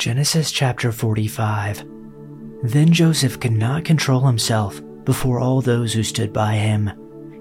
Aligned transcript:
Genesis 0.00 0.50
chapter 0.50 0.92
45. 0.92 1.84
Then 2.62 2.90
Joseph 2.90 3.38
could 3.38 3.52
not 3.52 3.84
control 3.84 4.22
himself 4.22 4.80
before 5.04 5.38
all 5.38 5.60
those 5.60 5.92
who 5.92 6.02
stood 6.02 6.32
by 6.32 6.54
him. 6.54 6.90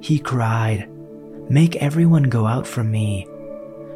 He 0.02 0.20
cried, 0.20 0.90
Make 1.50 1.78
everyone 1.78 2.24
go 2.24 2.46
out 2.46 2.68
from 2.68 2.92
me. 2.92 3.26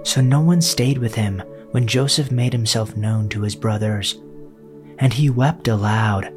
So 0.03 0.21
no 0.21 0.39
one 0.39 0.61
stayed 0.61 0.97
with 0.97 1.13
him 1.13 1.43
when 1.71 1.87
Joseph 1.87 2.31
made 2.31 2.53
himself 2.53 2.95
known 2.95 3.27
to 3.29 3.41
his 3.41 3.53
brothers. 3.53 4.21
And 4.97 5.11
he 5.11 5.29
wept 5.29 5.67
aloud, 5.67 6.33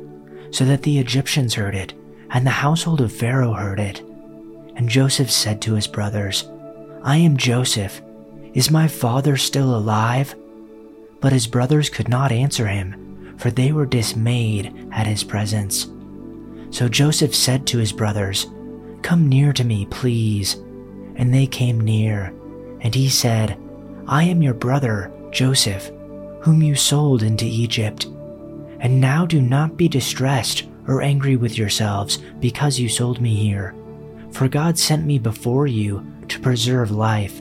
so 0.50 0.64
that 0.64 0.82
the 0.82 0.98
Egyptians 0.98 1.54
heard 1.54 1.76
it, 1.76 1.94
and 2.30 2.44
the 2.44 2.50
household 2.50 3.00
of 3.00 3.12
Pharaoh 3.12 3.52
heard 3.52 3.78
it. 3.78 4.00
And 4.74 4.88
Joseph 4.88 5.30
said 5.30 5.62
to 5.62 5.74
his 5.74 5.86
brothers, 5.86 6.50
I 7.04 7.18
am 7.18 7.36
Joseph. 7.36 8.02
Is 8.52 8.68
my 8.68 8.88
father 8.88 9.36
still 9.36 9.76
alive? 9.76 10.34
But 11.20 11.32
his 11.32 11.46
brothers 11.46 11.88
could 11.88 12.08
not 12.08 12.32
answer 12.32 12.66
him, 12.66 13.34
for 13.38 13.50
they 13.50 13.72
were 13.72 13.86
dismayed 13.86 14.72
at 14.92 15.06
his 15.06 15.24
presence. 15.24 15.88
So 16.70 16.88
Joseph 16.88 17.34
said 17.34 17.66
to 17.68 17.78
his 17.78 17.92
brothers, 17.92 18.46
Come 19.02 19.28
near 19.28 19.52
to 19.52 19.64
me, 19.64 19.86
please. 19.86 20.54
And 21.16 21.32
they 21.32 21.46
came 21.46 21.80
near. 21.80 22.34
And 22.80 22.94
he 22.94 23.08
said, 23.08 23.58
I 24.06 24.24
am 24.24 24.42
your 24.42 24.54
brother, 24.54 25.12
Joseph, 25.30 25.90
whom 26.42 26.62
you 26.62 26.74
sold 26.74 27.22
into 27.22 27.44
Egypt. 27.44 28.06
And 28.80 29.00
now 29.00 29.24
do 29.26 29.40
not 29.40 29.76
be 29.76 29.88
distressed 29.88 30.64
or 30.86 31.02
angry 31.02 31.36
with 31.36 31.56
yourselves 31.56 32.18
because 32.40 32.78
you 32.78 32.88
sold 32.88 33.20
me 33.20 33.34
here. 33.34 33.74
For 34.32 34.48
God 34.48 34.78
sent 34.78 35.06
me 35.06 35.18
before 35.18 35.66
you 35.66 36.06
to 36.28 36.40
preserve 36.40 36.90
life. 36.90 37.40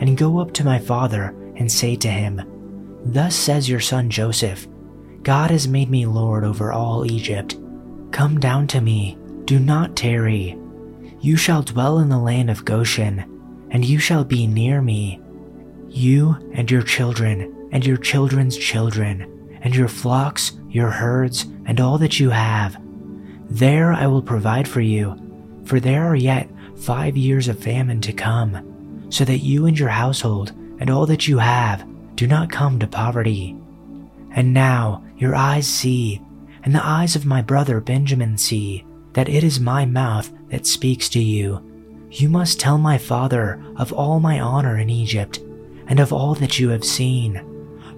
and 0.00 0.18
go 0.18 0.40
up 0.40 0.52
to 0.54 0.64
my 0.64 0.78
father 0.78 1.34
and 1.56 1.70
say 1.70 1.94
to 1.94 2.08
him, 2.08 2.42
Thus 3.04 3.34
says 3.34 3.68
your 3.68 3.80
son 3.80 4.10
Joseph 4.10 4.66
God 5.22 5.50
has 5.50 5.68
made 5.68 5.90
me 5.90 6.06
lord 6.06 6.44
over 6.44 6.72
all 6.72 7.10
Egypt. 7.10 7.56
Come 8.10 8.40
down 8.40 8.66
to 8.68 8.80
me, 8.80 9.18
do 9.44 9.58
not 9.58 9.94
tarry. 9.94 10.58
You 11.20 11.36
shall 11.36 11.62
dwell 11.62 11.98
in 11.98 12.08
the 12.08 12.18
land 12.18 12.50
of 12.50 12.64
Goshen, 12.64 13.68
and 13.70 13.84
you 13.84 13.98
shall 13.98 14.24
be 14.24 14.46
near 14.46 14.80
me. 14.80 15.20
You 15.88 16.36
and 16.54 16.70
your 16.70 16.82
children, 16.82 17.68
and 17.72 17.84
your 17.84 17.98
children's 17.98 18.56
children, 18.56 19.58
and 19.60 19.76
your 19.76 19.88
flocks, 19.88 20.52
your 20.70 20.90
herds, 20.90 21.44
and 21.66 21.78
all 21.80 21.98
that 21.98 22.18
you 22.18 22.30
have. 22.30 22.80
There 23.50 23.92
I 23.92 24.06
will 24.06 24.22
provide 24.22 24.66
for 24.66 24.80
you, 24.80 25.16
for 25.64 25.78
there 25.78 26.06
are 26.06 26.16
yet 26.16 26.48
five 26.76 27.16
years 27.16 27.48
of 27.48 27.58
famine 27.58 28.00
to 28.00 28.12
come, 28.12 28.69
so 29.10 29.24
that 29.24 29.38
you 29.38 29.66
and 29.66 29.78
your 29.78 29.88
household 29.88 30.52
and 30.78 30.88
all 30.88 31.04
that 31.06 31.28
you 31.28 31.38
have 31.38 31.86
do 32.14 32.26
not 32.26 32.50
come 32.50 32.78
to 32.78 32.86
poverty. 32.86 33.56
And 34.32 34.54
now 34.54 35.04
your 35.16 35.34
eyes 35.34 35.66
see, 35.66 36.22
and 36.62 36.74
the 36.74 36.86
eyes 36.86 37.16
of 37.16 37.26
my 37.26 37.42
brother 37.42 37.80
Benjamin 37.80 38.38
see, 38.38 38.84
that 39.12 39.28
it 39.28 39.44
is 39.44 39.60
my 39.60 39.84
mouth 39.84 40.30
that 40.48 40.66
speaks 40.66 41.08
to 41.10 41.20
you. 41.20 41.66
You 42.10 42.28
must 42.28 42.60
tell 42.60 42.78
my 42.78 42.98
father 42.98 43.62
of 43.76 43.92
all 43.92 44.20
my 44.20 44.40
honor 44.40 44.78
in 44.78 44.88
Egypt, 44.88 45.40
and 45.86 46.00
of 46.00 46.12
all 46.12 46.34
that 46.36 46.58
you 46.58 46.68
have 46.70 46.84
seen. 46.84 47.44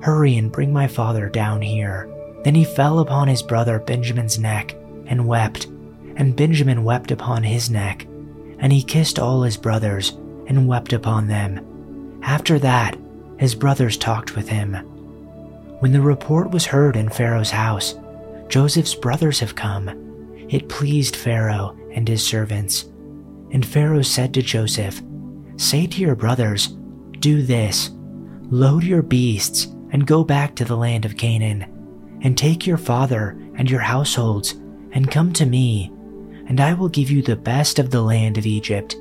Hurry 0.00 0.36
and 0.36 0.50
bring 0.50 0.72
my 0.72 0.88
father 0.88 1.28
down 1.28 1.62
here. 1.62 2.08
Then 2.44 2.54
he 2.54 2.64
fell 2.64 2.98
upon 2.98 3.28
his 3.28 3.42
brother 3.42 3.78
Benjamin's 3.78 4.38
neck 4.38 4.74
and 5.06 5.28
wept, 5.28 5.66
and 6.16 6.36
Benjamin 6.36 6.84
wept 6.84 7.10
upon 7.10 7.42
his 7.42 7.70
neck, 7.70 8.06
and 8.58 8.72
he 8.72 8.82
kissed 8.82 9.18
all 9.18 9.42
his 9.42 9.56
brothers 9.56 10.16
and 10.52 10.68
wept 10.68 10.92
upon 10.92 11.28
them. 11.28 12.20
After 12.22 12.58
that, 12.58 12.96
his 13.38 13.54
brothers 13.54 13.96
talked 13.96 14.36
with 14.36 14.48
him. 14.48 14.74
When 15.80 15.92
the 15.92 16.00
report 16.00 16.50
was 16.50 16.66
heard 16.66 16.94
in 16.94 17.08
Pharaoh's 17.08 17.50
house, 17.50 17.94
Joseph's 18.48 18.94
brothers 18.94 19.40
have 19.40 19.54
come. 19.54 19.88
It 20.50 20.68
pleased 20.68 21.16
Pharaoh 21.16 21.76
and 21.92 22.06
his 22.06 22.24
servants. 22.24 22.84
And 23.50 23.64
Pharaoh 23.64 24.02
said 24.02 24.34
to 24.34 24.42
Joseph, 24.42 25.00
Say 25.56 25.86
to 25.86 26.00
your 26.00 26.14
brothers, 26.14 26.68
Do 27.18 27.42
this 27.42 27.90
load 28.50 28.84
your 28.84 29.00
beasts 29.02 29.64
and 29.92 30.06
go 30.06 30.22
back 30.22 30.54
to 30.56 30.64
the 30.66 30.76
land 30.76 31.06
of 31.06 31.16
Canaan, 31.16 31.62
and 32.20 32.36
take 32.36 32.66
your 32.66 32.76
father 32.76 33.30
and 33.56 33.70
your 33.70 33.80
households, 33.80 34.52
and 34.92 35.10
come 35.10 35.32
to 35.32 35.46
me, 35.46 35.90
and 36.46 36.60
I 36.60 36.74
will 36.74 36.88
give 36.90 37.10
you 37.10 37.22
the 37.22 37.36
best 37.36 37.78
of 37.78 37.90
the 37.90 38.02
land 38.02 38.36
of 38.36 38.44
Egypt, 38.44 38.96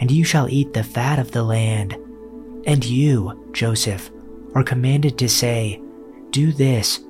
and 0.00 0.10
you 0.10 0.24
shall 0.24 0.48
eat 0.48 0.72
the 0.72 0.82
fat 0.82 1.18
of 1.18 1.30
the 1.30 1.42
land. 1.42 1.96
And 2.66 2.84
you, 2.84 3.48
Joseph, 3.52 4.10
are 4.54 4.64
commanded 4.64 5.18
to 5.18 5.28
say, 5.28 5.80
Do 6.30 6.52
this 6.52 7.00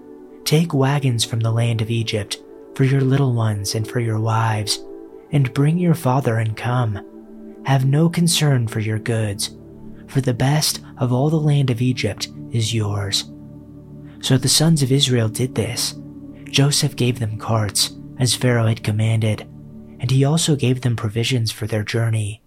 take 0.44 0.74
wagons 0.74 1.24
from 1.24 1.40
the 1.40 1.52
land 1.52 1.80
of 1.80 1.90
Egypt 1.90 2.38
for 2.74 2.84
your 2.84 3.00
little 3.00 3.32
ones 3.32 3.74
and 3.74 3.86
for 3.86 4.00
your 4.00 4.18
wives, 4.18 4.84
and 5.32 5.54
bring 5.54 5.78
your 5.78 5.94
father 5.94 6.38
and 6.38 6.56
come. 6.56 6.98
Have 7.66 7.84
no 7.84 8.08
concern 8.08 8.66
for 8.66 8.80
your 8.80 8.98
goods, 8.98 9.56
for 10.08 10.20
the 10.20 10.34
best 10.34 10.80
of 10.98 11.12
all 11.12 11.30
the 11.30 11.36
land 11.36 11.70
of 11.70 11.80
Egypt 11.80 12.28
is 12.50 12.74
yours. 12.74 13.30
So 14.22 14.36
the 14.36 14.48
sons 14.48 14.82
of 14.82 14.92
Israel 14.92 15.28
did 15.28 15.54
this. 15.54 15.94
Joseph 16.44 16.96
gave 16.96 17.20
them 17.20 17.38
carts, 17.38 17.96
as 18.18 18.34
Pharaoh 18.34 18.66
had 18.66 18.82
commanded, 18.82 19.42
and 20.00 20.10
he 20.10 20.24
also 20.24 20.56
gave 20.56 20.80
them 20.80 20.96
provisions 20.96 21.52
for 21.52 21.66
their 21.66 21.84
journey. 21.84 22.39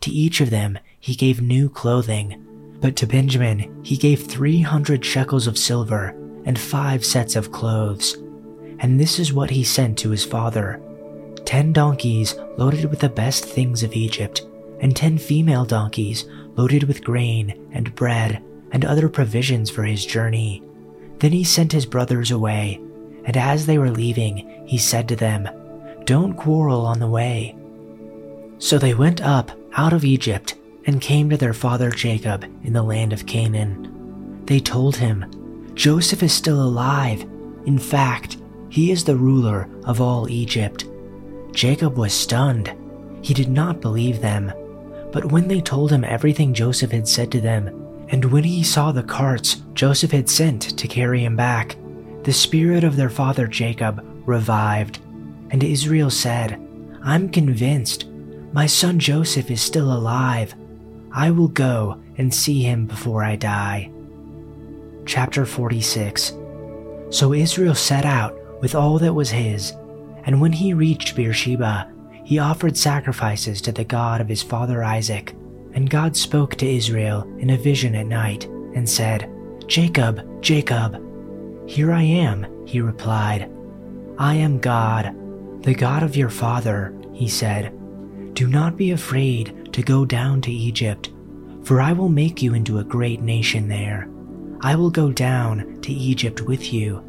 To 0.00 0.10
each 0.10 0.40
of 0.40 0.50
them 0.50 0.78
he 0.98 1.14
gave 1.14 1.42
new 1.42 1.68
clothing, 1.68 2.44
but 2.80 2.96
to 2.96 3.06
Benjamin 3.06 3.82
he 3.84 3.96
gave 3.96 4.26
300 4.26 5.04
shekels 5.04 5.46
of 5.46 5.58
silver 5.58 6.16
and 6.44 6.58
five 6.58 7.04
sets 7.04 7.36
of 7.36 7.52
clothes. 7.52 8.16
And 8.78 8.98
this 8.98 9.18
is 9.18 9.32
what 9.32 9.50
he 9.50 9.62
sent 9.62 9.98
to 9.98 10.10
his 10.10 10.24
father 10.24 10.80
ten 11.44 11.72
donkeys 11.72 12.36
loaded 12.58 12.84
with 12.84 13.00
the 13.00 13.08
best 13.08 13.44
things 13.44 13.82
of 13.82 13.94
Egypt, 13.94 14.46
and 14.78 14.94
ten 14.94 15.18
female 15.18 15.64
donkeys 15.64 16.26
loaded 16.54 16.84
with 16.84 17.02
grain 17.02 17.68
and 17.72 17.94
bread 17.96 18.42
and 18.70 18.84
other 18.84 19.08
provisions 19.08 19.68
for 19.68 19.82
his 19.82 20.06
journey. 20.06 20.62
Then 21.18 21.32
he 21.32 21.42
sent 21.42 21.72
his 21.72 21.86
brothers 21.86 22.30
away, 22.30 22.80
and 23.24 23.36
as 23.36 23.66
they 23.66 23.78
were 23.78 23.90
leaving, 23.90 24.64
he 24.64 24.78
said 24.78 25.08
to 25.08 25.16
them, 25.16 25.48
Don't 26.04 26.34
quarrel 26.34 26.86
on 26.86 27.00
the 27.00 27.08
way. 27.08 27.56
So 28.58 28.78
they 28.78 28.94
went 28.94 29.20
up 29.20 29.50
out 29.74 29.92
of 29.92 30.04
Egypt 30.04 30.56
and 30.86 31.00
came 31.00 31.30
to 31.30 31.36
their 31.36 31.52
father 31.52 31.90
Jacob 31.90 32.44
in 32.64 32.72
the 32.72 32.82
land 32.82 33.12
of 33.12 33.26
Canaan. 33.26 34.42
They 34.46 34.60
told 34.60 34.96
him, 34.96 35.72
Joseph 35.74 36.22
is 36.22 36.32
still 36.32 36.62
alive. 36.62 37.22
In 37.66 37.78
fact, 37.78 38.38
he 38.68 38.90
is 38.90 39.04
the 39.04 39.16
ruler 39.16 39.68
of 39.84 40.00
all 40.00 40.28
Egypt. 40.28 40.86
Jacob 41.52 41.96
was 41.96 42.12
stunned. 42.12 42.74
He 43.22 43.34
did 43.34 43.48
not 43.48 43.80
believe 43.80 44.20
them. 44.20 44.52
But 45.12 45.32
when 45.32 45.48
they 45.48 45.60
told 45.60 45.90
him 45.90 46.04
everything 46.04 46.54
Joseph 46.54 46.92
had 46.92 47.08
said 47.08 47.30
to 47.32 47.40
them, 47.40 47.68
and 48.08 48.24
when 48.26 48.44
he 48.44 48.62
saw 48.62 48.92
the 48.92 49.02
carts 49.02 49.62
Joseph 49.74 50.10
had 50.10 50.28
sent 50.28 50.76
to 50.78 50.88
carry 50.88 51.24
him 51.24 51.36
back, 51.36 51.76
the 52.24 52.32
spirit 52.32 52.84
of 52.84 52.96
their 52.96 53.10
father 53.10 53.46
Jacob 53.46 54.04
revived. 54.26 55.00
And 55.50 55.62
Israel 55.64 56.10
said, 56.10 56.60
I'm 57.02 57.28
convinced 57.28 58.06
my 58.52 58.66
son 58.66 58.98
Joseph 58.98 59.50
is 59.50 59.60
still 59.60 59.92
alive. 59.92 60.54
I 61.12 61.30
will 61.30 61.48
go 61.48 62.00
and 62.18 62.32
see 62.32 62.62
him 62.62 62.86
before 62.86 63.24
I 63.24 63.36
die. 63.36 63.90
Chapter 65.06 65.46
46 65.46 66.34
So 67.10 67.32
Israel 67.32 67.74
set 67.74 68.04
out 68.04 68.36
with 68.60 68.74
all 68.74 68.98
that 68.98 69.14
was 69.14 69.30
his, 69.30 69.72
and 70.24 70.40
when 70.40 70.52
he 70.52 70.74
reached 70.74 71.16
Beersheba, 71.16 71.90
he 72.24 72.38
offered 72.38 72.76
sacrifices 72.76 73.60
to 73.62 73.72
the 73.72 73.84
God 73.84 74.20
of 74.20 74.28
his 74.28 74.42
father 74.42 74.84
Isaac. 74.84 75.34
And 75.72 75.88
God 75.88 76.16
spoke 76.16 76.56
to 76.56 76.68
Israel 76.68 77.22
in 77.38 77.50
a 77.50 77.56
vision 77.56 77.94
at 77.94 78.06
night 78.06 78.44
and 78.74 78.88
said, 78.88 79.30
Jacob, 79.66 80.42
Jacob. 80.42 81.00
Here 81.68 81.92
I 81.92 82.02
am, 82.02 82.66
he 82.66 82.80
replied. 82.80 83.50
I 84.18 84.34
am 84.34 84.58
God, 84.58 85.14
the 85.62 85.74
God 85.74 86.02
of 86.02 86.16
your 86.16 86.28
father, 86.28 86.94
he 87.12 87.28
said. 87.28 87.72
Do 88.40 88.46
not 88.46 88.78
be 88.78 88.92
afraid 88.92 89.70
to 89.74 89.82
go 89.82 90.06
down 90.06 90.40
to 90.40 90.50
Egypt, 90.50 91.10
for 91.62 91.78
I 91.78 91.92
will 91.92 92.08
make 92.08 92.40
you 92.40 92.54
into 92.54 92.78
a 92.78 92.84
great 92.84 93.20
nation 93.20 93.68
there. 93.68 94.08
I 94.62 94.76
will 94.76 94.88
go 94.88 95.12
down 95.12 95.78
to 95.82 95.92
Egypt 95.92 96.40
with 96.40 96.72
you, 96.72 97.04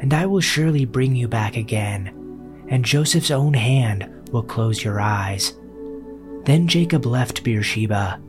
and 0.00 0.12
I 0.12 0.26
will 0.26 0.40
surely 0.40 0.84
bring 0.84 1.14
you 1.14 1.28
back 1.28 1.56
again, 1.56 2.64
and 2.66 2.84
Joseph's 2.84 3.30
own 3.30 3.54
hand 3.54 4.28
will 4.32 4.42
close 4.42 4.82
your 4.82 5.00
eyes. 5.00 5.52
Then 6.46 6.66
Jacob 6.66 7.06
left 7.06 7.44
Beersheba, 7.44 8.20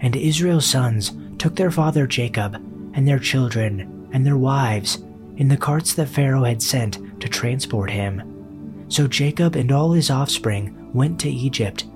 and 0.00 0.14
Israel's 0.14 0.66
sons 0.66 1.16
took 1.38 1.56
their 1.56 1.70
father 1.70 2.06
Jacob 2.06 2.56
and 2.92 3.08
their 3.08 3.18
children 3.18 4.10
and 4.12 4.26
their 4.26 4.36
wives 4.36 5.02
in 5.38 5.48
the 5.48 5.56
carts 5.56 5.94
that 5.94 6.10
Pharaoh 6.10 6.44
had 6.44 6.60
sent 6.60 6.98
to 7.22 7.30
transport 7.30 7.90
him. 7.90 8.84
So 8.90 9.08
Jacob 9.08 9.56
and 9.56 9.72
all 9.72 9.92
his 9.92 10.10
offspring 10.10 10.90
went 10.92 11.18
to 11.20 11.30
Egypt, 11.30 11.86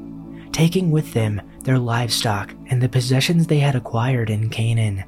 taking 0.52 0.90
with 0.90 1.12
them 1.12 1.40
their 1.64 1.78
livestock 1.78 2.54
and 2.66 2.82
the 2.82 2.88
possessions 2.88 3.46
they 3.46 3.58
had 3.58 3.74
acquired 3.74 4.30
in 4.30 4.50
Canaan. 4.50 5.04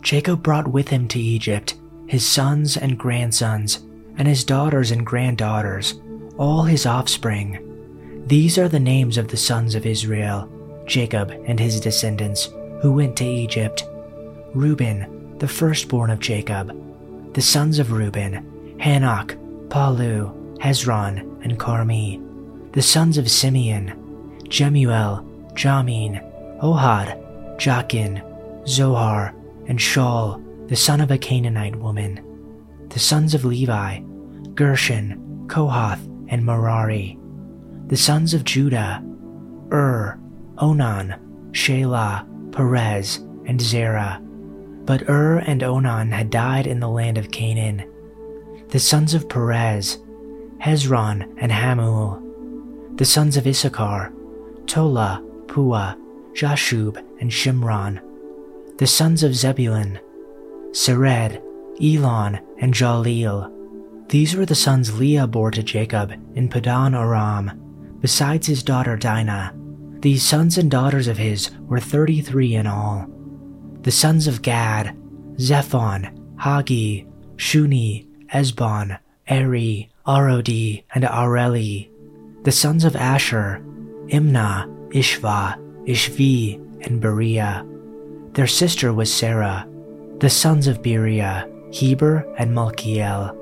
Jacob 0.00 0.42
brought 0.42 0.68
with 0.68 0.88
him 0.88 1.08
to 1.08 1.18
Egypt 1.18 1.74
his 2.12 2.26
sons 2.26 2.76
and 2.76 2.98
grandsons, 2.98 3.86
and 4.18 4.28
his 4.28 4.44
daughters 4.44 4.90
and 4.90 5.06
granddaughters, 5.06 5.94
all 6.36 6.62
his 6.62 6.84
offspring. 6.84 7.58
These 8.26 8.58
are 8.58 8.68
the 8.68 8.78
names 8.78 9.16
of 9.16 9.28
the 9.28 9.36
sons 9.38 9.74
of 9.74 9.86
Israel, 9.86 10.46
Jacob 10.84 11.30
and 11.46 11.58
his 11.58 11.80
descendants, 11.80 12.50
who 12.82 12.92
went 12.92 13.16
to 13.16 13.24
Egypt. 13.24 13.84
Reuben, 14.52 15.38
the 15.38 15.48
firstborn 15.48 16.10
of 16.10 16.20
Jacob, 16.20 16.76
the 17.32 17.40
sons 17.40 17.78
of 17.78 17.92
Reuben, 17.92 18.76
Hanoch, 18.78 19.34
Pallu, 19.68 20.58
Hezron, 20.58 21.20
and 21.42 21.58
Carmi, 21.58 22.20
the 22.72 22.82
sons 22.82 23.16
of 23.16 23.30
Simeon, 23.30 23.98
Jemuel, 24.52 25.24
Jamin, 25.54 26.20
Ohad, 26.60 27.18
Jachin, 27.56 28.22
Zohar, 28.68 29.34
and 29.66 29.78
Shaul, 29.78 30.68
the 30.68 30.76
son 30.76 31.00
of 31.00 31.10
a 31.10 31.16
Canaanite 31.16 31.76
woman, 31.76 32.20
the 32.90 32.98
sons 32.98 33.32
of 33.32 33.46
Levi, 33.46 34.00
Gershon, 34.54 35.46
Kohath, 35.46 36.06
and 36.28 36.44
Merari, 36.44 37.18
the 37.86 37.96
sons 37.96 38.34
of 38.34 38.44
Judah, 38.44 39.02
Ur, 39.72 40.20
Onan, 40.58 41.14
Shelah, 41.52 42.52
Perez, 42.52 43.24
and 43.46 43.58
Zerah. 43.58 44.20
But 44.84 45.08
Ur 45.08 45.38
and 45.38 45.62
Onan 45.62 46.12
had 46.12 46.28
died 46.28 46.66
in 46.66 46.78
the 46.78 46.90
land 46.90 47.16
of 47.16 47.30
Canaan. 47.30 47.90
The 48.68 48.80
sons 48.80 49.14
of 49.14 49.30
Perez, 49.30 49.96
Hezron 50.58 51.36
and 51.38 51.50
Hamul. 51.50 52.18
The 52.98 53.06
sons 53.06 53.38
of 53.38 53.46
Issachar, 53.46 54.12
Tola, 54.72 55.22
Pua, 55.48 55.98
Jashub, 56.32 56.96
and 57.20 57.30
Shimron. 57.30 58.00
The 58.78 58.86
sons 58.86 59.22
of 59.22 59.36
Zebulun, 59.36 60.00
Sered, 60.70 61.42
Elon, 61.78 62.40
and 62.56 62.72
Jahleel. 62.72 63.52
These 64.08 64.34
were 64.34 64.46
the 64.46 64.54
sons 64.54 64.98
Leah 64.98 65.26
bore 65.26 65.50
to 65.50 65.62
Jacob 65.62 66.12
in 66.34 66.48
Padan 66.48 66.94
Aram, 66.94 67.98
besides 68.00 68.46
his 68.46 68.62
daughter 68.62 68.96
Dinah. 68.96 69.54
These 70.00 70.22
sons 70.22 70.56
and 70.56 70.70
daughters 70.70 71.06
of 71.06 71.18
his 71.18 71.50
were 71.68 71.78
thirty 71.78 72.22
three 72.22 72.54
in 72.54 72.66
all. 72.66 73.06
The 73.82 73.90
sons 73.90 74.26
of 74.26 74.40
Gad, 74.40 74.96
Zephon, 75.36 76.18
Haggi, 76.36 77.06
Shuni, 77.36 78.06
Ezbon, 78.32 78.98
Eri, 79.28 79.90
Arodi, 80.06 80.84
and 80.94 81.04
Areli. 81.04 81.90
The 82.44 82.52
sons 82.52 82.86
of 82.86 82.96
Asher, 82.96 83.62
Imnah, 84.12 84.68
Ishva, 84.90 85.56
Ishvi, 85.86 86.56
and 86.86 87.02
Beriah. 87.02 87.66
Their 88.34 88.46
sister 88.46 88.92
was 88.92 89.12
Sarah. 89.12 89.66
The 90.18 90.30
sons 90.30 90.66
of 90.66 90.82
Beriah, 90.82 91.48
Heber 91.74 92.24
and 92.38 92.52
Malkiel. 92.52 93.36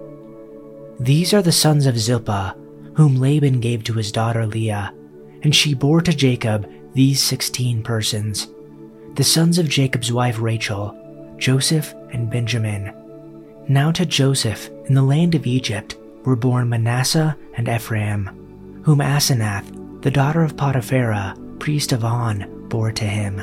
These 1.01 1.35
are 1.35 1.43
the 1.43 1.53
sons 1.53 1.87
of 1.87 1.99
Zilpah, 1.99 2.55
whom 2.95 3.17
Laban 3.17 3.61
gave 3.61 3.85
to 3.85 3.95
his 3.95 4.13
daughter 4.13 4.47
Leah, 4.47 4.95
and 5.43 5.55
she 5.55 5.75
bore 5.75 6.01
to 6.03 6.13
Jacob 6.13 6.71
these 6.95 7.23
sixteen 7.23 7.83
persons 7.83 8.49
the 9.15 9.25
sons 9.25 9.59
of 9.59 9.69
Jacob's 9.69 10.13
wife 10.13 10.41
Rachel, 10.41 10.97
Joseph 11.37 11.95
and 12.13 12.31
Benjamin. 12.31 12.95
Now 13.69 13.91
to 13.93 14.07
Joseph 14.07 14.71
in 14.87 14.95
the 14.95 15.03
land 15.03 15.35
of 15.35 15.47
Egypt 15.47 15.97
were 16.25 16.37
born 16.37 16.69
Manasseh 16.69 17.37
and 17.55 17.69
Ephraim, 17.69 18.83
whom 18.85 19.01
Asenath, 19.01 19.67
the 20.03 20.11
daughter 20.11 20.43
of 20.43 20.57
Potiphera, 20.57 21.37
priest 21.59 21.93
of 21.93 22.05
On, 22.05 22.69
bore 22.69 22.93
to 22.93 23.05
him. 23.05 23.39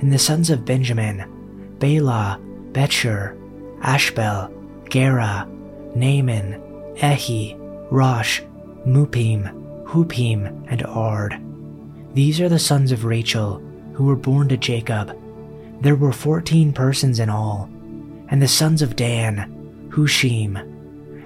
And 0.00 0.12
the 0.12 0.18
sons 0.18 0.50
of 0.50 0.64
Benjamin, 0.64 1.76
Bela, 1.78 2.40
Betshur, 2.72 3.36
Ashbel, 3.82 4.52
Gera, 4.88 5.48
Naaman, 5.94 6.60
Ehi, 6.96 7.56
Rosh, 7.90 8.40
Muppim, 8.86 9.86
Huppim, 9.86 10.66
and 10.70 10.84
Ard. 10.86 11.40
These 12.14 12.40
are 12.40 12.48
the 12.48 12.58
sons 12.58 12.92
of 12.92 13.04
Rachel, 13.04 13.58
who 13.94 14.04
were 14.04 14.16
born 14.16 14.48
to 14.48 14.56
Jacob. 14.56 15.18
There 15.82 15.96
were 15.96 16.12
fourteen 16.12 16.72
persons 16.72 17.18
in 17.18 17.28
all, 17.28 17.68
and 18.28 18.40
the 18.40 18.48
sons 18.48 18.82
of 18.82 18.96
Dan, 18.96 19.88
Hushim, 19.90 20.56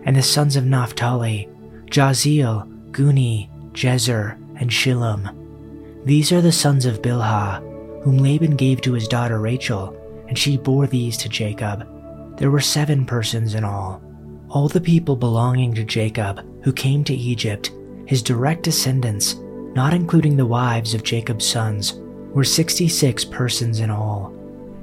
and 0.04 0.16
the 0.16 0.22
sons 0.22 0.56
of 0.56 0.64
Naphtali, 0.64 1.48
Jaziel, 1.86 2.66
Guni, 2.90 3.50
Jezer, 3.72 4.38
and 4.58 4.70
Shillem. 4.70 5.34
These 6.04 6.32
are 6.32 6.40
the 6.40 6.52
sons 6.52 6.86
of 6.86 7.02
Bilhah, 7.02 7.60
whom 8.02 8.18
Laban 8.18 8.56
gave 8.56 8.80
to 8.82 8.92
his 8.92 9.08
daughter 9.08 9.40
Rachel, 9.40 9.96
and 10.28 10.38
she 10.38 10.56
bore 10.56 10.86
these 10.86 11.16
to 11.18 11.28
Jacob. 11.28 11.86
There 12.38 12.50
were 12.50 12.60
seven 12.60 13.06
persons 13.06 13.54
in 13.54 13.64
all. 13.64 14.02
All 14.48 14.68
the 14.68 14.80
people 14.80 15.16
belonging 15.16 15.74
to 15.74 15.84
Jacob 15.84 16.44
who 16.62 16.72
came 16.72 17.02
to 17.04 17.14
Egypt, 17.14 17.72
his 18.06 18.22
direct 18.22 18.62
descendants, 18.62 19.34
not 19.74 19.92
including 19.92 20.36
the 20.36 20.46
wives 20.46 20.94
of 20.94 21.02
Jacob's 21.02 21.46
sons, 21.46 21.94
were 22.32 22.44
66 22.44 23.24
persons 23.26 23.80
in 23.80 23.90
all, 23.90 24.32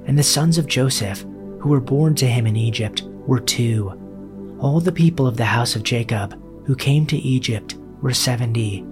and 0.05 0.17
the 0.17 0.23
sons 0.23 0.57
of 0.57 0.67
Joseph, 0.67 1.21
who 1.59 1.69
were 1.69 1.79
born 1.79 2.15
to 2.15 2.27
him 2.27 2.45
in 2.45 2.55
Egypt, 2.55 3.03
were 3.27 3.39
two. 3.39 4.57
All 4.59 4.79
the 4.79 4.91
people 4.91 5.27
of 5.27 5.37
the 5.37 5.45
house 5.45 5.75
of 5.75 5.83
Jacob 5.83 6.39
who 6.65 6.75
came 6.75 7.05
to 7.07 7.17
Egypt 7.17 7.75
were 8.01 8.13
70. 8.13 8.85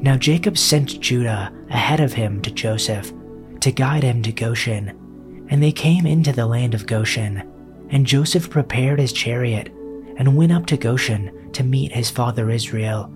Now 0.00 0.16
Jacob 0.16 0.58
sent 0.58 1.00
Judah 1.00 1.52
ahead 1.70 2.00
of 2.00 2.12
him 2.12 2.42
to 2.42 2.50
Joseph 2.50 3.12
to 3.60 3.72
guide 3.72 4.02
him 4.02 4.22
to 4.22 4.32
Goshen, 4.32 5.46
and 5.48 5.62
they 5.62 5.72
came 5.72 6.06
into 6.06 6.32
the 6.32 6.46
land 6.46 6.74
of 6.74 6.86
Goshen, 6.86 7.42
and 7.90 8.06
Joseph 8.06 8.50
prepared 8.50 8.98
his 8.98 9.12
chariot 9.12 9.72
and 10.16 10.36
went 10.36 10.52
up 10.52 10.66
to 10.66 10.76
Goshen 10.76 11.50
to 11.52 11.64
meet 11.64 11.92
his 11.92 12.10
father 12.10 12.50
Israel. 12.50 13.12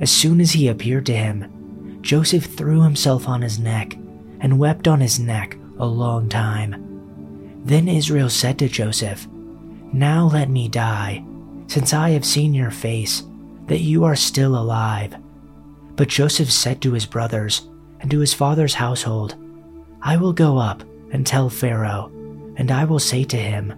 As 0.00 0.10
soon 0.10 0.40
as 0.40 0.52
he 0.52 0.68
appeared 0.68 1.06
to 1.06 1.16
him, 1.16 1.98
Joseph 2.02 2.44
threw 2.44 2.82
himself 2.82 3.28
on 3.28 3.42
his 3.42 3.58
neck 3.58 3.96
and 4.40 4.58
wept 4.58 4.88
on 4.88 5.00
his 5.00 5.18
neck 5.20 5.56
a 5.78 5.86
long 5.86 6.28
time. 6.28 7.60
Then 7.64 7.88
Israel 7.88 8.28
said 8.28 8.58
to 8.58 8.68
Joseph, 8.68 9.28
Now 9.92 10.26
let 10.26 10.50
me 10.50 10.68
die, 10.68 11.24
since 11.68 11.92
I 11.92 12.10
have 12.10 12.24
seen 12.24 12.54
your 12.54 12.70
face, 12.70 13.22
that 13.66 13.80
you 13.80 14.04
are 14.04 14.16
still 14.16 14.56
alive. 14.56 15.14
But 15.96 16.08
Joseph 16.08 16.50
said 16.50 16.80
to 16.82 16.92
his 16.92 17.06
brothers 17.06 17.68
and 18.00 18.10
to 18.10 18.18
his 18.18 18.34
father's 18.34 18.74
household, 18.74 19.36
I 20.00 20.16
will 20.16 20.32
go 20.32 20.58
up 20.58 20.82
and 21.10 21.26
tell 21.26 21.48
Pharaoh, 21.48 22.10
and 22.56 22.70
I 22.70 22.84
will 22.84 22.98
say 22.98 23.24
to 23.24 23.36
him, 23.36 23.74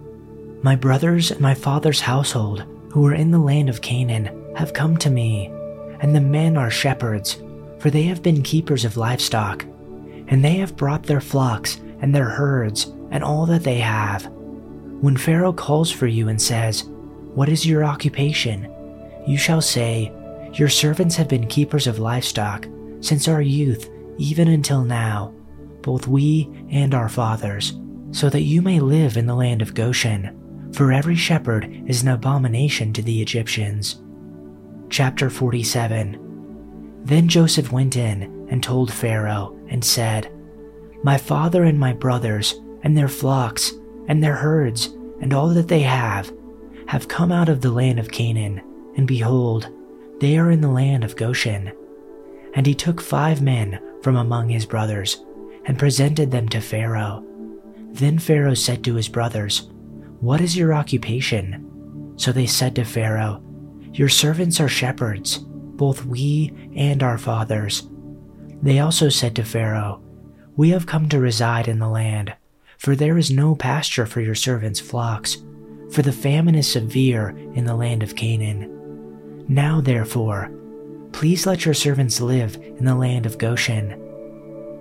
My 0.62 0.76
brothers 0.76 1.30
and 1.30 1.40
my 1.40 1.54
father's 1.54 2.00
household, 2.00 2.64
who 2.90 3.06
are 3.06 3.14
in 3.14 3.30
the 3.30 3.38
land 3.38 3.68
of 3.68 3.82
Canaan, 3.82 4.54
have 4.56 4.72
come 4.72 4.96
to 4.98 5.10
me, 5.10 5.46
and 6.00 6.14
the 6.14 6.20
men 6.20 6.56
are 6.56 6.70
shepherds 6.70 7.42
for 7.84 7.90
they 7.90 8.04
have 8.04 8.22
been 8.22 8.42
keepers 8.42 8.86
of 8.86 8.96
livestock, 8.96 9.62
and 10.28 10.42
they 10.42 10.54
have 10.54 10.74
brought 10.74 11.02
their 11.02 11.20
flocks 11.20 11.82
and 12.00 12.14
their 12.14 12.30
herds 12.30 12.86
and 13.10 13.22
all 13.22 13.44
that 13.44 13.62
they 13.62 13.76
have. 13.76 14.24
When 15.02 15.18
Pharaoh 15.18 15.52
calls 15.52 15.90
for 15.90 16.06
you 16.06 16.28
and 16.28 16.40
says, 16.40 16.84
What 17.34 17.50
is 17.50 17.66
your 17.66 17.84
occupation? 17.84 18.70
you 19.26 19.36
shall 19.36 19.60
say, 19.60 20.10
Your 20.54 20.68
servants 20.68 21.16
have 21.16 21.28
been 21.28 21.46
keepers 21.46 21.86
of 21.86 21.98
livestock 21.98 22.66
since 23.00 23.28
our 23.28 23.42
youth, 23.42 23.90
even 24.18 24.48
until 24.48 24.84
now, 24.84 25.34
both 25.82 26.06
we 26.06 26.48
and 26.70 26.94
our 26.94 27.08
fathers, 27.08 27.78
so 28.12 28.30
that 28.30 28.42
you 28.42 28.62
may 28.62 28.80
live 28.80 29.16
in 29.16 29.26
the 29.26 29.34
land 29.34 29.62
of 29.62 29.74
Goshen, 29.74 30.70
for 30.72 30.92
every 30.92 31.16
shepherd 31.16 31.70
is 31.86 32.02
an 32.02 32.08
abomination 32.08 32.92
to 32.92 33.02
the 33.02 33.20
Egyptians. 33.20 34.00
Chapter 34.90 35.28
47 35.28 36.24
then 37.04 37.28
Joseph 37.28 37.70
went 37.70 37.96
in 37.96 38.48
and 38.50 38.62
told 38.62 38.90
Pharaoh 38.90 39.54
and 39.68 39.84
said, 39.84 40.32
My 41.02 41.18
father 41.18 41.64
and 41.64 41.78
my 41.78 41.92
brothers, 41.92 42.54
and 42.82 42.96
their 42.96 43.08
flocks, 43.08 43.72
and 44.08 44.22
their 44.22 44.34
herds, 44.34 44.86
and 45.20 45.34
all 45.34 45.48
that 45.48 45.68
they 45.68 45.80
have, 45.80 46.32
have 46.88 47.08
come 47.08 47.30
out 47.30 47.50
of 47.50 47.60
the 47.60 47.70
land 47.70 47.98
of 47.98 48.10
Canaan, 48.10 48.62
and 48.96 49.06
behold, 49.06 49.70
they 50.20 50.38
are 50.38 50.50
in 50.50 50.60
the 50.60 50.70
land 50.70 51.04
of 51.04 51.16
Goshen. 51.16 51.72
And 52.54 52.66
he 52.66 52.74
took 52.74 53.00
five 53.00 53.42
men 53.42 53.80
from 54.02 54.16
among 54.16 54.48
his 54.48 54.66
brothers, 54.66 55.24
and 55.64 55.78
presented 55.78 56.30
them 56.30 56.48
to 56.50 56.60
Pharaoh. 56.60 57.24
Then 57.92 58.18
Pharaoh 58.18 58.54
said 58.54 58.84
to 58.84 58.94
his 58.94 59.08
brothers, 59.08 59.70
What 60.20 60.40
is 60.40 60.56
your 60.56 60.74
occupation? 60.74 62.14
So 62.16 62.32
they 62.32 62.46
said 62.46 62.76
to 62.76 62.84
Pharaoh, 62.84 63.42
Your 63.92 64.08
servants 64.08 64.60
are 64.60 64.68
shepherds, 64.68 65.38
both 65.38 66.04
we 66.04 66.52
and 66.76 67.02
our 67.02 67.18
fathers. 67.18 67.88
They 68.62 68.78
also 68.80 69.08
said 69.08 69.34
to 69.36 69.44
Pharaoh, 69.44 70.02
We 70.56 70.70
have 70.70 70.86
come 70.86 71.08
to 71.08 71.18
reside 71.18 71.66
in 71.66 71.78
the 71.78 71.88
land, 71.88 72.34
for 72.78 72.94
there 72.94 73.16
is 73.16 73.30
no 73.30 73.54
pasture 73.54 74.06
for 74.06 74.20
your 74.20 74.34
servants' 74.34 74.80
flocks, 74.80 75.38
for 75.90 76.02
the 76.02 76.12
famine 76.12 76.54
is 76.54 76.70
severe 76.70 77.30
in 77.54 77.64
the 77.64 77.74
land 77.74 78.02
of 78.02 78.16
Canaan. 78.16 78.70
Now, 79.48 79.80
therefore, 79.80 80.50
please 81.12 81.46
let 81.46 81.64
your 81.64 81.74
servants 81.74 82.20
live 82.20 82.56
in 82.56 82.84
the 82.84 82.94
land 82.94 83.26
of 83.26 83.38
Goshen. 83.38 84.00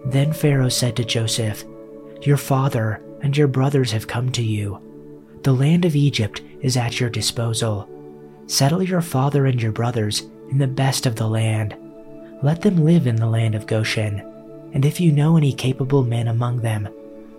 Then 0.06 0.32
Pharaoh 0.32 0.70
said 0.70 0.96
to 0.96 1.04
Joseph, 1.04 1.66
Your 2.22 2.38
father 2.38 3.04
and 3.22 3.36
your 3.36 3.48
brothers 3.48 3.92
have 3.92 4.08
come 4.08 4.32
to 4.34 4.44
you. 4.44 4.80
The 5.44 5.54
land 5.54 5.84
of 5.84 5.96
Egypt 5.96 6.42
is 6.62 6.78
at 6.78 7.00
your 7.00 7.10
disposal. 7.10 7.90
Settle 8.48 8.82
your 8.82 9.02
father 9.02 9.46
and 9.46 9.62
your 9.62 9.74
brothers 9.74 10.22
in 10.50 10.58
the 10.58 10.68
best 10.68 11.06
of 11.06 11.18
the 11.18 11.28
land. 11.28 11.76
Let 12.42 12.62
them 12.62 12.86
live 12.86 13.06
in 13.06 13.18
the 13.18 13.28
land 13.28 13.56
of 13.56 13.68
Goshen, 13.68 14.20
and 14.74 14.86
if 14.86 15.00
you 15.00 15.12
know 15.12 15.36
any 15.36 15.54
capable 15.54 16.04
men 16.04 16.28
among 16.30 16.62
them, 16.62 16.88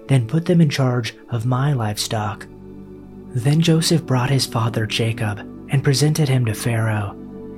then 0.08 0.26
put 0.26 0.44
them 0.44 0.60
in 0.60 0.68
charge 0.68 1.14
of 1.30 1.46
my 1.46 1.72
livestock. 1.72 2.46
Then 3.28 3.62
Joseph 3.62 4.04
brought 4.04 4.30
his 4.30 4.46
father 4.46 4.86
Jacob 4.86 5.53
and 5.68 5.84
presented 5.84 6.28
him 6.28 6.44
to 6.46 6.54
Pharaoh, 6.54 7.10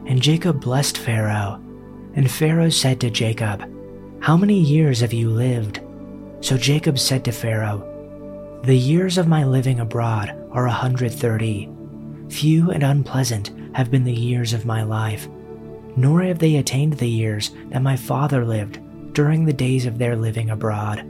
and 0.06 0.22
Jacob 0.22 0.60
blessed 0.60 0.98
Pharaoh. 0.98 1.60
And 2.14 2.30
Pharaoh 2.30 2.70
said 2.70 3.00
to 3.00 3.10
Jacob, 3.10 3.70
How 4.20 4.36
many 4.36 4.58
years 4.58 5.00
have 5.00 5.12
you 5.12 5.30
lived? 5.30 5.80
So 6.40 6.56
Jacob 6.56 6.98
said 6.98 7.24
to 7.24 7.32
Pharaoh, 7.32 7.92
the 8.66 8.76
years 8.76 9.16
of 9.16 9.28
my 9.28 9.44
living 9.44 9.78
abroad 9.78 10.34
are 10.50 10.66
a 10.66 10.72
hundred 10.72 11.12
thirty. 11.12 11.70
Few 12.28 12.72
and 12.72 12.82
unpleasant 12.82 13.52
have 13.74 13.92
been 13.92 14.02
the 14.02 14.12
years 14.12 14.52
of 14.52 14.66
my 14.66 14.82
life, 14.82 15.28
nor 15.94 16.22
have 16.22 16.40
they 16.40 16.56
attained 16.56 16.94
the 16.94 17.08
years 17.08 17.52
that 17.68 17.82
my 17.82 17.94
father 17.96 18.44
lived 18.44 18.80
during 19.14 19.44
the 19.44 19.52
days 19.52 19.86
of 19.86 19.98
their 19.98 20.16
living 20.16 20.50
abroad. 20.50 21.06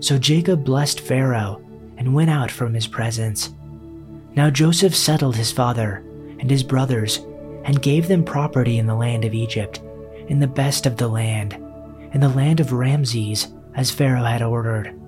So 0.00 0.16
Jacob 0.16 0.64
blessed 0.64 1.00
Pharaoh 1.00 1.62
and 1.98 2.14
went 2.14 2.30
out 2.30 2.50
from 2.50 2.72
his 2.72 2.86
presence. 2.86 3.52
Now 4.34 4.48
Joseph 4.48 4.96
settled 4.96 5.36
his 5.36 5.52
father 5.52 6.02
and 6.38 6.50
his 6.50 6.62
brothers 6.62 7.18
and 7.64 7.82
gave 7.82 8.08
them 8.08 8.24
property 8.24 8.78
in 8.78 8.86
the 8.86 8.94
land 8.94 9.24
of 9.24 9.34
Egypt, 9.34 9.80
in 10.28 10.38
the 10.40 10.46
best 10.46 10.86
of 10.86 10.96
the 10.96 11.08
land, 11.08 11.54
in 12.12 12.20
the 12.20 12.28
land 12.28 12.60
of 12.60 12.72
Ramses, 12.72 13.48
as 13.74 13.90
Pharaoh 13.90 14.24
had 14.24 14.42
ordered. 14.42 14.98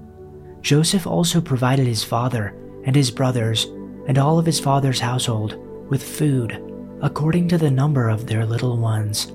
Joseph 0.61 1.07
also 1.07 1.41
provided 1.41 1.87
his 1.87 2.05
father 2.05 2.55
and 2.85 2.95
his 2.95 3.11
brothers 3.11 3.65
and 4.07 4.19
all 4.19 4.39
of 4.39 4.47
his 4.47 4.61
father's 4.61 5.01
household 5.01 5.57
with 5.89 6.03
food 6.03 6.63
according 7.03 7.49
to 7.49 7.59
the 7.59 7.71
number 7.71 8.09
of 8.09 8.27
their 8.27 8.45
little 8.45 8.77
ones. 8.77 9.33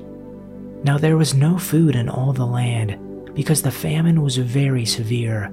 Now 0.83 0.97
there 0.97 1.17
was 1.17 1.33
no 1.33 1.57
food 1.57 1.95
in 1.95 2.09
all 2.09 2.31
the 2.31 2.45
land 2.45 3.33
because 3.33 3.61
the 3.61 3.71
famine 3.71 4.21
was 4.21 4.37
very 4.37 4.85
severe, 4.85 5.51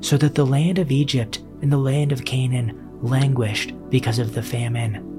so 0.00 0.16
that 0.18 0.34
the 0.34 0.44
land 0.44 0.78
of 0.78 0.90
Egypt 0.90 1.38
and 1.62 1.70
the 1.70 1.78
land 1.78 2.10
of 2.12 2.24
Canaan 2.24 2.98
languished 3.00 3.72
because 3.90 4.18
of 4.18 4.34
the 4.34 4.42
famine. 4.42 5.11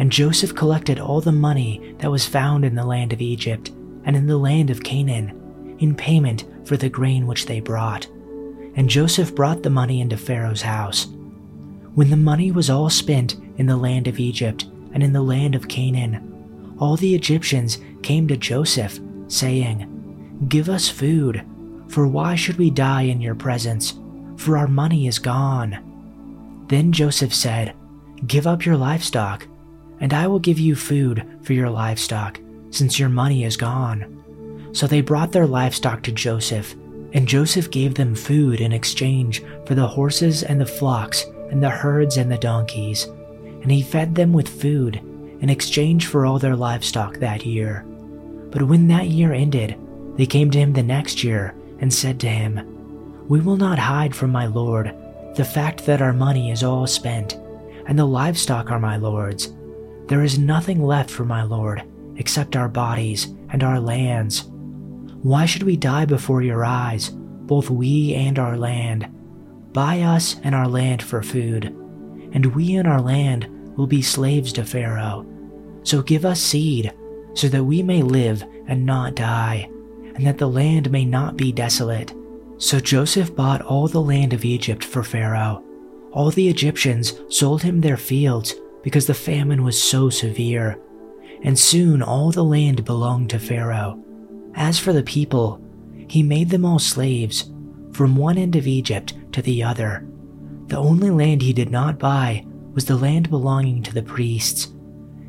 And 0.00 0.10
Joseph 0.10 0.56
collected 0.56 0.98
all 0.98 1.20
the 1.20 1.30
money 1.30 1.94
that 1.98 2.10
was 2.10 2.26
found 2.26 2.64
in 2.64 2.74
the 2.74 2.84
land 2.86 3.12
of 3.12 3.20
Egypt 3.20 3.70
and 4.04 4.16
in 4.16 4.26
the 4.26 4.38
land 4.38 4.70
of 4.70 4.82
Canaan 4.82 5.76
in 5.78 5.94
payment 5.94 6.44
for 6.64 6.76
the 6.76 6.88
grain 6.88 7.28
which 7.28 7.46
they 7.46 7.60
brought 7.60 8.08
and 8.76 8.88
Joseph 8.88 9.34
brought 9.34 9.62
the 9.62 9.70
money 9.70 10.00
into 10.00 10.16
Pharaoh's 10.16 10.62
house. 10.62 11.06
When 11.94 12.10
the 12.10 12.16
money 12.16 12.52
was 12.52 12.70
all 12.70 12.90
spent 12.90 13.36
in 13.56 13.66
the 13.66 13.76
land 13.76 14.06
of 14.06 14.20
Egypt 14.20 14.64
and 14.92 15.02
in 15.02 15.12
the 15.12 15.22
land 15.22 15.54
of 15.54 15.68
Canaan, 15.68 16.76
all 16.78 16.96
the 16.96 17.14
Egyptians 17.14 17.78
came 18.02 18.28
to 18.28 18.36
Joseph, 18.36 18.98
saying, 19.28 19.86
Give 20.48 20.68
us 20.68 20.88
food, 20.88 21.44
for 21.88 22.06
why 22.06 22.36
should 22.36 22.56
we 22.56 22.70
die 22.70 23.02
in 23.02 23.20
your 23.20 23.34
presence? 23.34 23.98
For 24.36 24.56
our 24.56 24.68
money 24.68 25.06
is 25.06 25.18
gone. 25.18 26.64
Then 26.68 26.92
Joseph 26.92 27.34
said, 27.34 27.74
Give 28.26 28.46
up 28.46 28.64
your 28.64 28.76
livestock, 28.76 29.46
and 30.00 30.14
I 30.14 30.26
will 30.26 30.38
give 30.38 30.58
you 30.58 30.74
food 30.74 31.24
for 31.42 31.52
your 31.52 31.70
livestock, 31.70 32.40
since 32.70 32.98
your 32.98 33.08
money 33.08 33.44
is 33.44 33.56
gone. 33.56 34.16
So 34.72 34.86
they 34.86 35.00
brought 35.00 35.32
their 35.32 35.46
livestock 35.46 36.02
to 36.04 36.12
Joseph, 36.12 36.74
and 37.12 37.26
Joseph 37.26 37.70
gave 37.70 37.94
them 37.94 38.14
food 38.14 38.60
in 38.60 38.72
exchange 38.72 39.42
for 39.66 39.74
the 39.74 39.86
horses 39.86 40.42
and 40.42 40.60
the 40.60 40.66
flocks 40.66 41.24
and 41.50 41.62
the 41.62 41.70
herds 41.70 42.16
and 42.16 42.30
the 42.30 42.38
donkeys, 42.38 43.04
and 43.62 43.70
he 43.70 43.82
fed 43.82 44.14
them 44.14 44.32
with 44.32 44.48
food 44.48 44.96
in 45.40 45.50
exchange 45.50 46.06
for 46.06 46.24
all 46.24 46.38
their 46.38 46.56
livestock 46.56 47.18
that 47.18 47.44
year. 47.44 47.84
But 48.50 48.62
when 48.62 48.88
that 48.88 49.08
year 49.08 49.32
ended, 49.32 49.76
they 50.16 50.26
came 50.26 50.50
to 50.50 50.58
him 50.58 50.72
the 50.72 50.82
next 50.82 51.24
year 51.24 51.54
and 51.80 51.92
said 51.92 52.20
to 52.20 52.28
him, 52.28 53.26
We 53.28 53.40
will 53.40 53.56
not 53.56 53.78
hide 53.78 54.14
from 54.14 54.30
my 54.30 54.46
lord 54.46 54.94
the 55.36 55.44
fact 55.44 55.86
that 55.86 56.02
our 56.02 56.12
money 56.12 56.50
is 56.50 56.62
all 56.62 56.86
spent, 56.86 57.34
and 57.86 57.98
the 57.98 58.04
livestock 58.04 58.70
are 58.70 58.80
my 58.80 58.96
lord's. 58.96 59.52
There 60.10 60.22
is 60.22 60.38
nothing 60.38 60.82
left 60.82 61.10
for 61.10 61.24
my 61.24 61.42
lord 61.42 61.82
except 62.16 62.56
our 62.56 62.68
bodies 62.68 63.32
and 63.48 63.64
our 63.64 63.80
lands 63.80 64.50
why 65.22 65.44
should 65.44 65.64
we 65.64 65.76
die 65.76 66.06
before 66.06 66.40
your 66.40 66.64
eyes, 66.64 67.10
both 67.10 67.68
we 67.68 68.14
and 68.14 68.38
our 68.38 68.56
land? 68.56 69.06
Buy 69.74 70.00
us 70.00 70.40
and 70.42 70.54
our 70.54 70.66
land 70.66 71.02
for 71.02 71.22
food, 71.22 71.66
and 72.32 72.54
we 72.54 72.76
and 72.76 72.88
our 72.88 73.02
land 73.02 73.76
will 73.76 73.86
be 73.86 74.00
slaves 74.00 74.50
to 74.54 74.64
Pharaoh. 74.64 75.26
So 75.82 76.00
give 76.00 76.24
us 76.24 76.40
seed, 76.40 76.94
so 77.34 77.48
that 77.48 77.64
we 77.64 77.82
may 77.82 78.00
live 78.00 78.42
and 78.66 78.86
not 78.86 79.14
die, 79.14 79.68
and 80.14 80.26
that 80.26 80.38
the 80.38 80.48
land 80.48 80.90
may 80.90 81.04
not 81.04 81.36
be 81.36 81.52
desolate. 81.52 82.14
So 82.56 82.80
Joseph 82.80 83.36
bought 83.36 83.60
all 83.60 83.88
the 83.88 84.00
land 84.00 84.32
of 84.32 84.46
Egypt 84.46 84.82
for 84.82 85.02
Pharaoh. 85.02 85.62
All 86.12 86.30
the 86.30 86.48
Egyptians 86.48 87.12
sold 87.28 87.62
him 87.62 87.82
their 87.82 87.98
fields 87.98 88.54
because 88.82 89.06
the 89.06 89.14
famine 89.14 89.62
was 89.62 89.82
so 89.82 90.10
severe, 90.10 90.78
and 91.42 91.58
soon 91.58 92.02
all 92.02 92.30
the 92.30 92.44
land 92.44 92.84
belonged 92.84 93.30
to 93.30 93.38
Pharaoh. 93.38 94.02
As 94.54 94.78
for 94.78 94.92
the 94.92 95.02
people, 95.02 95.60
he 96.08 96.22
made 96.22 96.50
them 96.50 96.64
all 96.64 96.78
slaves, 96.78 97.50
from 97.92 98.16
one 98.16 98.38
end 98.38 98.56
of 98.56 98.66
Egypt 98.66 99.14
to 99.32 99.42
the 99.42 99.62
other. 99.62 100.06
The 100.66 100.78
only 100.78 101.10
land 101.10 101.42
he 101.42 101.52
did 101.52 101.70
not 101.70 101.98
buy 101.98 102.44
was 102.72 102.84
the 102.84 102.96
land 102.96 103.30
belonging 103.30 103.82
to 103.82 103.94
the 103.94 104.02
priests. 104.02 104.72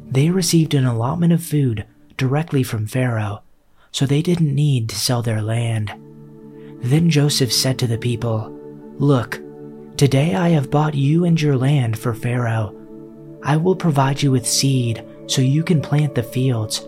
They 0.09 0.29
received 0.29 0.73
an 0.73 0.85
allotment 0.85 1.33
of 1.33 1.43
food 1.43 1.85
directly 2.17 2.63
from 2.63 2.85
Pharaoh, 2.85 3.41
so 3.91 4.05
they 4.05 4.21
didn't 4.21 4.53
need 4.53 4.89
to 4.89 4.95
sell 4.95 5.21
their 5.21 5.41
land. 5.41 5.91
Then 6.81 7.09
Joseph 7.09 7.51
said 7.51 7.79
to 7.79 7.87
the 7.87 7.97
people, 7.97 8.57
Look, 8.97 9.39
today 9.97 10.35
I 10.35 10.49
have 10.49 10.71
bought 10.71 10.95
you 10.95 11.25
and 11.25 11.39
your 11.41 11.57
land 11.57 11.97
for 11.97 12.13
Pharaoh. 12.13 12.75
I 13.43 13.57
will 13.57 13.75
provide 13.75 14.21
you 14.21 14.31
with 14.31 14.47
seed 14.47 15.03
so 15.27 15.41
you 15.41 15.63
can 15.63 15.81
plant 15.81 16.15
the 16.15 16.23
fields. 16.23 16.87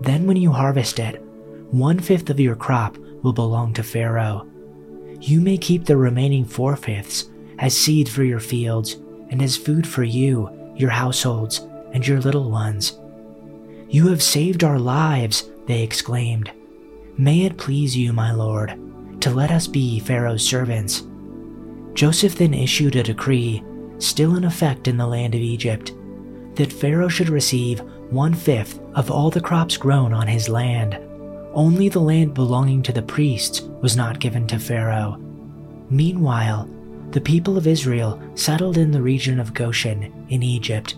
Then, 0.00 0.26
when 0.26 0.36
you 0.36 0.52
harvest 0.52 0.98
it, 0.98 1.22
one 1.70 1.98
fifth 1.98 2.30
of 2.30 2.40
your 2.40 2.56
crop 2.56 2.96
will 3.22 3.32
belong 3.32 3.74
to 3.74 3.82
Pharaoh. 3.82 4.46
You 5.20 5.40
may 5.40 5.58
keep 5.58 5.84
the 5.84 5.96
remaining 5.96 6.44
four 6.44 6.76
fifths 6.76 7.28
as 7.58 7.76
seed 7.76 8.08
for 8.08 8.22
your 8.22 8.40
fields 8.40 8.94
and 9.30 9.42
as 9.42 9.56
food 9.56 9.86
for 9.86 10.04
you, 10.04 10.50
your 10.76 10.90
households, 10.90 11.66
and 11.92 12.06
your 12.06 12.20
little 12.20 12.50
ones. 12.50 12.98
You 13.88 14.08
have 14.08 14.22
saved 14.22 14.64
our 14.64 14.78
lives, 14.78 15.50
they 15.66 15.82
exclaimed. 15.82 16.50
May 17.16 17.44
it 17.44 17.56
please 17.56 17.96
you, 17.96 18.12
my 18.12 18.32
lord, 18.32 18.78
to 19.20 19.30
let 19.30 19.50
us 19.50 19.66
be 19.66 19.98
Pharaoh's 19.98 20.46
servants. 20.46 21.02
Joseph 21.94 22.36
then 22.36 22.54
issued 22.54 22.94
a 22.94 23.02
decree, 23.02 23.64
still 23.98 24.36
in 24.36 24.44
effect 24.44 24.88
in 24.88 24.96
the 24.96 25.06
land 25.06 25.34
of 25.34 25.40
Egypt, 25.40 25.92
that 26.54 26.72
Pharaoh 26.72 27.08
should 27.08 27.28
receive 27.28 27.80
one 28.10 28.34
fifth 28.34 28.80
of 28.94 29.10
all 29.10 29.30
the 29.30 29.40
crops 29.40 29.76
grown 29.76 30.12
on 30.12 30.26
his 30.26 30.48
land. 30.48 30.98
Only 31.52 31.88
the 31.88 32.00
land 32.00 32.34
belonging 32.34 32.82
to 32.84 32.92
the 32.92 33.02
priests 33.02 33.62
was 33.80 33.96
not 33.96 34.20
given 34.20 34.46
to 34.48 34.58
Pharaoh. 34.58 35.20
Meanwhile, 35.90 36.68
the 37.10 37.20
people 37.20 37.56
of 37.56 37.66
Israel 37.66 38.20
settled 38.34 38.76
in 38.76 38.90
the 38.90 39.02
region 39.02 39.40
of 39.40 39.54
Goshen 39.54 40.26
in 40.28 40.42
Egypt. 40.42 40.96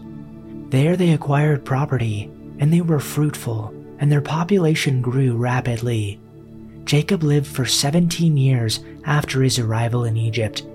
There 0.71 0.97
they 0.97 1.13
acquired 1.13 1.65
property, 1.65 2.31
and 2.59 2.73
they 2.73 2.81
were 2.81 3.01
fruitful, 3.01 3.73
and 3.99 4.11
their 4.11 4.21
population 4.21 5.01
grew 5.01 5.37
rapidly. 5.37 6.21
Jacob 6.85 7.23
lived 7.23 7.47
for 7.47 7.65
17 7.65 8.37
years 8.37 8.81
after 9.05 9.43
his 9.43 9.59
arrival 9.59 10.05
in 10.05 10.17
Egypt, 10.17 10.67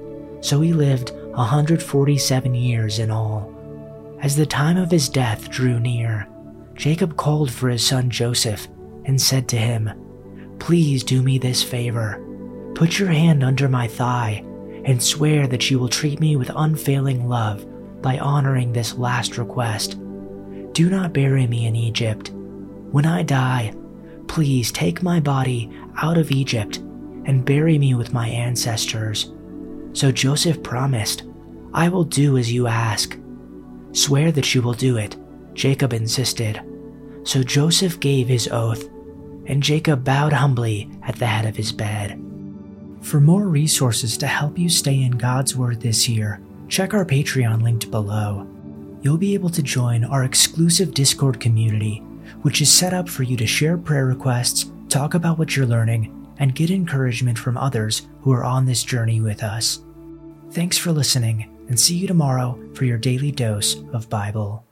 so 0.41 0.61
he 0.61 0.71
lived 0.71 1.11
147 1.35 2.55
years 2.55 2.99
in 2.99 3.11
all. 3.11 3.51
As 4.21 4.35
the 4.35 4.45
time 4.45 4.77
of 4.77 4.89
his 4.89 5.09
death 5.09 5.49
drew 5.49 5.79
near, 5.79 6.27
Jacob 6.75 7.17
called 7.17 7.51
for 7.51 7.69
his 7.69 7.85
son 7.85 8.09
Joseph 8.09 8.67
and 9.05 9.21
said 9.21 9.47
to 9.49 9.57
him, 9.57 9.89
Please 10.59 11.03
do 11.03 11.21
me 11.21 11.37
this 11.37 11.61
favor. 11.61 12.21
Put 12.73 12.99
your 12.99 13.09
hand 13.09 13.43
under 13.43 13.67
my 13.67 13.87
thigh 13.87 14.43
and 14.85 15.01
swear 15.01 15.47
that 15.47 15.69
you 15.69 15.77
will 15.77 15.89
treat 15.89 16.19
me 16.19 16.35
with 16.35 16.51
unfailing 16.55 17.27
love 17.27 17.65
by 18.01 18.17
honoring 18.19 18.71
this 18.71 18.97
last 18.97 19.37
request. 19.37 19.97
Do 20.73 20.89
not 20.89 21.13
bury 21.13 21.47
me 21.47 21.65
in 21.65 21.75
Egypt. 21.75 22.31
When 22.91 23.05
I 23.05 23.23
die, 23.23 23.73
please 24.27 24.71
take 24.71 25.03
my 25.03 25.19
body 25.19 25.71
out 25.97 26.17
of 26.17 26.31
Egypt 26.31 26.77
and 27.25 27.45
bury 27.45 27.77
me 27.77 27.93
with 27.93 28.13
my 28.13 28.27
ancestors. 28.27 29.33
So 29.95 30.11
Joseph 30.11 30.61
promised, 30.61 31.23
I 31.73 31.87
will 31.87 32.03
do 32.03 32.37
as 32.37 32.51
you 32.51 32.67
ask. 32.67 33.17
Swear 33.93 34.29
that 34.33 34.53
you 34.53 34.61
will 34.61 34.73
do 34.73 34.97
it, 34.97 35.15
Jacob 35.53 35.93
insisted. 35.93 36.61
So 37.23 37.43
Joseph 37.43 38.01
gave 38.01 38.27
his 38.27 38.49
oath, 38.49 38.89
and 39.45 39.63
Jacob 39.63 40.03
bowed 40.03 40.33
humbly 40.33 40.91
at 41.03 41.15
the 41.15 41.25
head 41.25 41.45
of 41.45 41.55
his 41.55 41.71
bed. 41.71 42.21
For 42.99 43.21
more 43.21 43.47
resources 43.47 44.17
to 44.17 44.27
help 44.27 44.59
you 44.59 44.67
stay 44.67 45.01
in 45.01 45.11
God's 45.11 45.55
Word 45.55 45.79
this 45.79 46.09
year, 46.09 46.41
check 46.67 46.93
our 46.93 47.05
Patreon 47.05 47.61
linked 47.61 47.89
below. 47.89 48.45
You'll 49.01 49.17
be 49.17 49.33
able 49.33 49.49
to 49.51 49.63
join 49.63 50.03
our 50.03 50.25
exclusive 50.25 50.93
Discord 50.93 51.39
community, 51.39 51.99
which 52.41 52.61
is 52.61 52.69
set 52.69 52.93
up 52.93 53.07
for 53.07 53.23
you 53.23 53.37
to 53.37 53.47
share 53.47 53.77
prayer 53.77 54.07
requests, 54.07 54.69
talk 54.89 55.13
about 55.13 55.37
what 55.37 55.55
you're 55.55 55.65
learning, 55.65 56.11
and 56.37 56.53
get 56.53 56.69
encouragement 56.69 57.37
from 57.37 57.55
others 57.55 58.07
who 58.19 58.33
are 58.33 58.43
on 58.43 58.65
this 58.65 58.83
journey 58.83 59.21
with 59.21 59.41
us. 59.41 59.84
Thanks 60.55 60.77
for 60.77 60.93
listening, 60.93 61.53
and 61.67 61.77
see 61.77 61.97
you 61.97 62.07
tomorrow 62.07 62.57
for 62.75 62.85
your 62.85 62.97
daily 62.97 63.29
dose 63.29 63.75
of 63.91 64.09
Bible. 64.09 64.64